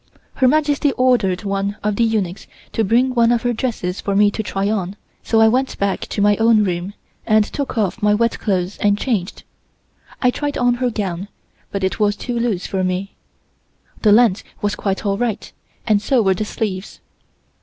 Her 0.33 0.47
Majesty 0.47 0.91
ordered 0.93 1.43
one 1.43 1.77
of 1.83 1.95
the 1.95 2.03
eunuchs 2.03 2.47
to 2.71 2.83
bring 2.83 3.13
one 3.13 3.31
of 3.31 3.43
her 3.43 3.53
dresses 3.53 4.01
for 4.01 4.15
me 4.15 4.31
to 4.31 4.41
try 4.41 4.67
on, 4.67 4.95
so 5.21 5.39
I 5.39 5.47
went 5.47 5.77
back 5.77 6.07
to 6.07 6.23
my 6.23 6.35
own 6.37 6.63
room, 6.63 6.95
and 7.27 7.45
took 7.45 7.77
off 7.77 8.01
my 8.01 8.15
wet 8.15 8.39
clothes 8.39 8.77
and 8.79 8.97
changed. 8.97 9.43
I 10.19 10.31
tried 10.31 10.57
on 10.57 10.73
her 10.81 10.89
gown, 10.89 11.27
but 11.71 11.83
it 11.83 11.99
was 11.99 12.15
too 12.15 12.33
loose 12.39 12.65
for 12.65 12.83
me. 12.83 13.13
The 14.01 14.11
length 14.11 14.41
was 14.59 14.73
quite 14.75 15.05
all 15.05 15.19
right 15.19 15.51
and 15.85 16.01
so 16.01 16.23
were 16.23 16.33
the 16.33 16.45
sleeves. 16.45 16.99